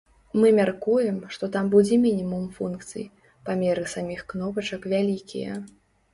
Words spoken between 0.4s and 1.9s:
Мы мяркуем, што там